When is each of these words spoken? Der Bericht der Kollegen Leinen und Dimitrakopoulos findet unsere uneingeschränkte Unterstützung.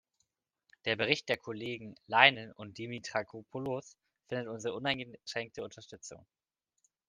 Der 0.85 0.95
Bericht 0.95 1.29
der 1.29 1.37
Kollegen 1.37 1.93
Leinen 2.07 2.51
und 2.53 2.79
Dimitrakopoulos 2.79 3.95
findet 4.29 4.47
unsere 4.47 4.73
uneingeschränkte 4.73 5.63
Unterstützung. 5.63 6.25